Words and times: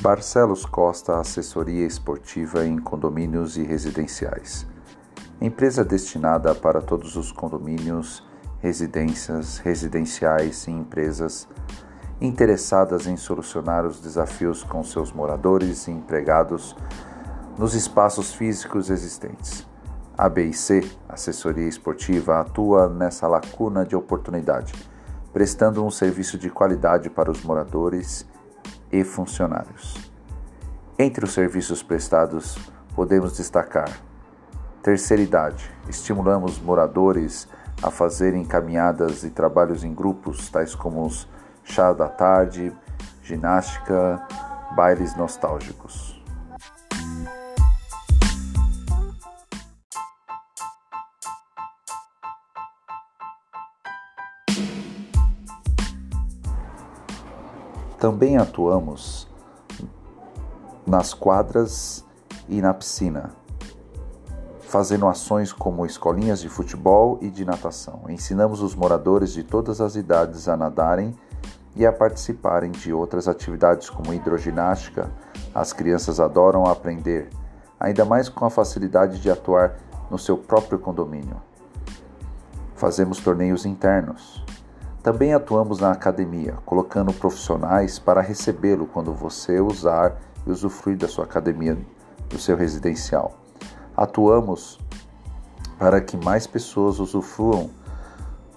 Barcelos 0.00 0.64
Costa 0.64 1.20
Assessoria 1.20 1.86
Esportiva 1.86 2.64
em 2.64 2.78
Condomínios 2.78 3.56
e 3.56 3.62
Residenciais. 3.62 4.66
Empresa 5.40 5.84
destinada 5.84 6.54
para 6.54 6.80
todos 6.80 7.14
os 7.14 7.30
condomínios, 7.30 8.26
residências, 8.60 9.58
residenciais 9.58 10.66
e 10.66 10.70
empresas 10.70 11.46
interessadas 12.20 13.06
em 13.06 13.16
solucionar 13.16 13.84
os 13.84 14.00
desafios 14.00 14.64
com 14.64 14.82
seus 14.82 15.12
moradores 15.12 15.86
e 15.86 15.90
empregados 15.90 16.74
nos 17.58 17.74
espaços 17.74 18.32
físicos 18.32 18.90
existentes. 18.90 19.68
A 20.16 20.28
BIC, 20.28 20.90
Assessoria 21.08 21.68
Esportiva, 21.68 22.40
atua 22.40 22.88
nessa 22.88 23.28
lacuna 23.28 23.84
de 23.84 23.94
oportunidade, 23.94 24.72
prestando 25.32 25.84
um 25.84 25.90
serviço 25.90 26.38
de 26.38 26.50
qualidade 26.50 27.10
para 27.10 27.30
os 27.30 27.44
moradores 27.44 28.26
e 28.92 29.02
funcionários. 29.02 29.96
Entre 30.98 31.24
os 31.24 31.32
serviços 31.32 31.82
prestados, 31.82 32.58
podemos 32.94 33.36
destacar 33.36 33.90
terceira 34.82 35.22
idade. 35.22 35.70
Estimulamos 35.88 36.58
moradores 36.60 37.48
a 37.82 37.90
fazerem 37.90 38.44
caminhadas 38.44 39.24
e 39.24 39.30
trabalhos 39.30 39.84
em 39.84 39.94
grupos, 39.94 40.50
tais 40.50 40.74
como 40.74 41.06
os 41.06 41.28
chá 41.64 41.92
da 41.92 42.08
tarde, 42.08 42.72
ginástica, 43.22 44.20
bailes 44.74 45.16
nostálgicos. 45.16 46.11
Também 58.02 58.36
atuamos 58.36 59.28
nas 60.84 61.14
quadras 61.14 62.04
e 62.48 62.60
na 62.60 62.74
piscina, 62.74 63.30
fazendo 64.58 65.06
ações 65.06 65.52
como 65.52 65.86
escolinhas 65.86 66.40
de 66.40 66.48
futebol 66.48 67.16
e 67.20 67.30
de 67.30 67.44
natação. 67.44 68.02
Ensinamos 68.08 68.60
os 68.60 68.74
moradores 68.74 69.32
de 69.32 69.44
todas 69.44 69.80
as 69.80 69.94
idades 69.94 70.48
a 70.48 70.56
nadarem 70.56 71.16
e 71.76 71.86
a 71.86 71.92
participarem 71.92 72.72
de 72.72 72.92
outras 72.92 73.28
atividades 73.28 73.88
como 73.88 74.12
hidroginástica. 74.12 75.08
As 75.54 75.72
crianças 75.72 76.18
adoram 76.18 76.66
aprender, 76.66 77.30
ainda 77.78 78.04
mais 78.04 78.28
com 78.28 78.44
a 78.44 78.50
facilidade 78.50 79.20
de 79.20 79.30
atuar 79.30 79.76
no 80.10 80.18
seu 80.18 80.36
próprio 80.36 80.80
condomínio. 80.80 81.40
Fazemos 82.74 83.20
torneios 83.20 83.64
internos. 83.64 84.44
Também 85.02 85.34
atuamos 85.34 85.80
na 85.80 85.90
academia, 85.90 86.58
colocando 86.64 87.12
profissionais 87.12 87.98
para 87.98 88.20
recebê-lo 88.20 88.86
quando 88.86 89.12
você 89.12 89.60
usar 89.60 90.16
e 90.46 90.50
usufruir 90.50 90.96
da 90.96 91.08
sua 91.08 91.24
academia, 91.24 91.76
do 92.28 92.38
seu 92.38 92.56
residencial. 92.56 93.32
Atuamos 93.96 94.78
para 95.76 96.00
que 96.00 96.16
mais 96.16 96.46
pessoas 96.46 97.00
usufruam 97.00 97.68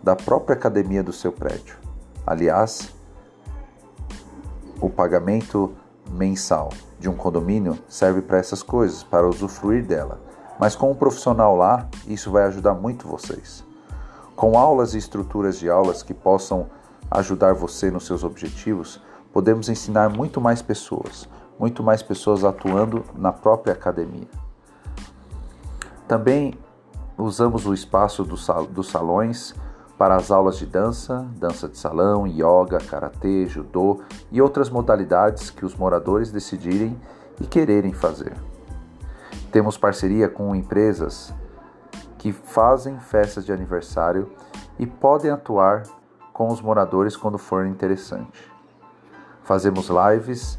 da 0.00 0.14
própria 0.14 0.54
academia 0.54 1.02
do 1.02 1.12
seu 1.12 1.32
prédio. 1.32 1.76
Aliás, 2.24 2.94
o 4.80 4.88
pagamento 4.88 5.74
mensal 6.08 6.68
de 7.00 7.08
um 7.08 7.16
condomínio 7.16 7.76
serve 7.88 8.22
para 8.22 8.38
essas 8.38 8.62
coisas, 8.62 9.02
para 9.02 9.28
usufruir 9.28 9.84
dela. 9.84 10.20
Mas 10.56 10.76
com 10.76 10.92
um 10.92 10.94
profissional 10.94 11.56
lá, 11.56 11.88
isso 12.06 12.30
vai 12.30 12.44
ajudar 12.44 12.74
muito 12.74 13.08
vocês 13.08 13.66
com 14.38 14.56
aulas 14.56 14.94
e 14.94 14.98
estruturas 14.98 15.58
de 15.58 15.68
aulas 15.68 16.00
que 16.00 16.14
possam 16.14 16.70
ajudar 17.10 17.54
você 17.54 17.90
nos 17.90 18.06
seus 18.06 18.22
objetivos, 18.22 19.02
podemos 19.32 19.68
ensinar 19.68 20.08
muito 20.08 20.40
mais 20.40 20.62
pessoas, 20.62 21.28
muito 21.58 21.82
mais 21.82 22.04
pessoas 22.04 22.44
atuando 22.44 23.04
na 23.16 23.32
própria 23.32 23.72
academia. 23.72 24.28
Também 26.06 26.56
usamos 27.18 27.66
o 27.66 27.74
espaço 27.74 28.22
dos 28.22 28.88
salões 28.88 29.56
para 29.98 30.14
as 30.14 30.30
aulas 30.30 30.56
de 30.56 30.66
dança, 30.66 31.26
dança 31.36 31.68
de 31.68 31.76
salão, 31.76 32.24
yoga, 32.24 32.78
karatê, 32.78 33.44
judô 33.48 34.02
e 34.30 34.40
outras 34.40 34.70
modalidades 34.70 35.50
que 35.50 35.66
os 35.66 35.74
moradores 35.74 36.30
decidirem 36.30 36.96
e 37.40 37.44
quererem 37.44 37.92
fazer. 37.92 38.34
Temos 39.50 39.76
parceria 39.76 40.28
com 40.28 40.54
empresas 40.54 41.34
que 42.18 42.32
fazem 42.32 42.98
festas 42.98 43.46
de 43.46 43.52
aniversário 43.52 44.30
e 44.78 44.86
podem 44.86 45.30
atuar 45.30 45.84
com 46.32 46.48
os 46.48 46.60
moradores 46.60 47.16
quando 47.16 47.38
for 47.38 47.64
interessante. 47.66 48.52
Fazemos 49.42 49.88
lives 49.88 50.58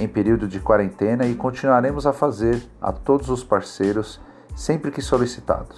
em 0.00 0.08
período 0.08 0.48
de 0.48 0.58
quarentena 0.58 1.24
e 1.26 1.34
continuaremos 1.34 2.06
a 2.06 2.12
fazer 2.12 2.62
a 2.80 2.90
todos 2.90 3.30
os 3.30 3.44
parceiros 3.44 4.20
sempre 4.56 4.90
que 4.90 5.00
solicitado, 5.00 5.74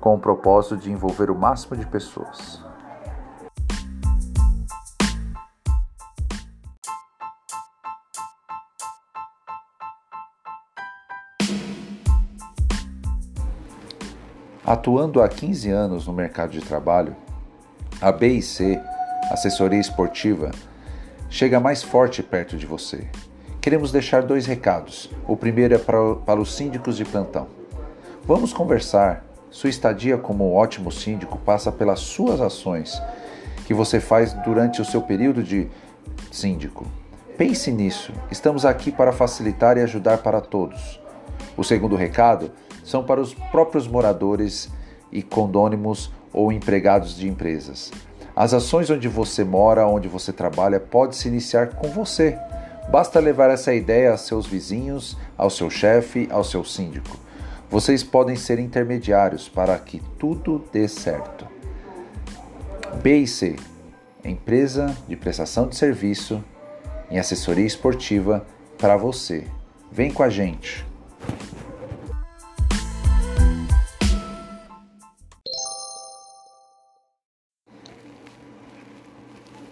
com 0.00 0.14
o 0.14 0.18
propósito 0.18 0.76
de 0.76 0.90
envolver 0.90 1.30
o 1.30 1.34
máximo 1.34 1.76
de 1.76 1.86
pessoas. 1.86 2.67
Atuando 14.68 15.22
há 15.22 15.28
15 15.30 15.70
anos 15.70 16.06
no 16.06 16.12
mercado 16.12 16.50
de 16.50 16.60
trabalho, 16.60 17.16
a 18.02 18.12
BIC, 18.12 18.78
Assessoria 19.30 19.80
Esportiva, 19.80 20.50
chega 21.30 21.58
mais 21.58 21.82
forte 21.82 22.22
perto 22.22 22.54
de 22.54 22.66
você. 22.66 23.08
Queremos 23.62 23.90
deixar 23.90 24.22
dois 24.22 24.44
recados. 24.44 25.10
O 25.26 25.38
primeiro 25.38 25.74
é 25.74 25.78
para, 25.78 26.16
para 26.16 26.38
os 26.38 26.54
síndicos 26.54 26.98
de 26.98 27.06
plantão. 27.06 27.46
Vamos 28.26 28.52
conversar. 28.52 29.24
Sua 29.50 29.70
estadia 29.70 30.18
como 30.18 30.52
um 30.52 30.54
ótimo 30.54 30.92
síndico 30.92 31.38
passa 31.38 31.72
pelas 31.72 32.00
suas 32.00 32.38
ações 32.38 33.00
que 33.66 33.72
você 33.72 33.98
faz 33.98 34.34
durante 34.34 34.82
o 34.82 34.84
seu 34.84 35.00
período 35.00 35.42
de 35.42 35.66
síndico. 36.30 36.86
Pense 37.38 37.72
nisso. 37.72 38.12
Estamos 38.30 38.66
aqui 38.66 38.92
para 38.92 39.12
facilitar 39.12 39.78
e 39.78 39.80
ajudar 39.80 40.18
para 40.18 40.42
todos. 40.42 41.00
O 41.56 41.64
segundo 41.64 41.96
recado 41.96 42.52
são 42.88 43.04
para 43.04 43.20
os 43.20 43.34
próprios 43.34 43.86
moradores 43.86 44.70
e 45.12 45.22
condônimos 45.22 46.10
ou 46.32 46.50
empregados 46.50 47.16
de 47.16 47.28
empresas. 47.28 47.92
As 48.34 48.54
ações 48.54 48.88
onde 48.88 49.08
você 49.08 49.44
mora, 49.44 49.86
onde 49.86 50.08
você 50.08 50.32
trabalha, 50.32 50.80
pode 50.80 51.16
se 51.16 51.28
iniciar 51.28 51.74
com 51.74 51.88
você. 51.88 52.38
Basta 52.90 53.20
levar 53.20 53.50
essa 53.50 53.74
ideia 53.74 54.12
a 54.12 54.16
seus 54.16 54.46
vizinhos, 54.46 55.16
ao 55.36 55.50
seu 55.50 55.68
chefe, 55.68 56.28
ao 56.30 56.42
seu 56.42 56.64
síndico. 56.64 57.16
Vocês 57.68 58.02
podem 58.02 58.36
ser 58.36 58.58
intermediários 58.58 59.48
para 59.48 59.78
que 59.78 60.00
tudo 60.18 60.64
dê 60.72 60.88
certo. 60.88 61.46
BIC 63.02 63.56
Empresa 64.24 64.94
de 65.06 65.16
prestação 65.16 65.68
de 65.68 65.76
serviço 65.76 66.42
em 67.10 67.18
assessoria 67.18 67.66
esportiva 67.66 68.44
para 68.76 68.96
você. 68.96 69.46
Vem 69.90 70.12
com 70.12 70.22
a 70.22 70.28
gente! 70.28 70.86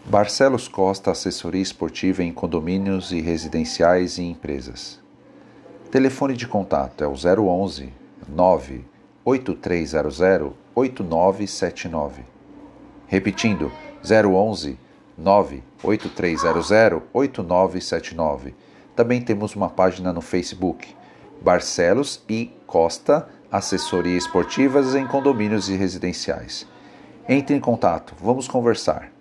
Barcelos 0.09 0.69
Costa 0.69 1.11
Assessoria 1.11 1.61
Esportiva 1.61 2.23
em 2.23 2.33
Condomínios 2.33 3.11
e 3.11 3.21
Residenciais 3.21 4.19
e 4.19 4.23
Empresas. 4.23 5.01
Telefone 5.91 6.35
de 6.35 6.47
contato 6.47 7.03
é 7.03 7.09
o 7.09 7.15
011 7.15 7.93
98300 8.29 10.53
8979. 10.77 12.23
Repetindo, 13.09 13.73
011 14.01 14.79
98300 15.19 17.03
8979. 17.13 18.55
Também 18.95 19.21
temos 19.21 19.57
uma 19.57 19.69
página 19.69 20.13
no 20.13 20.21
Facebook, 20.21 20.95
Barcelos 21.43 22.23
e 22.29 22.53
Costa 22.65 23.29
Assessoria 23.51 24.17
Esportivas 24.17 24.95
em 24.95 25.05
Condomínios 25.05 25.69
e 25.69 25.75
Residenciais. 25.75 26.65
Entre 27.29 27.57
em 27.57 27.61
contato, 27.61 28.15
vamos 28.23 28.47
conversar. 28.47 29.16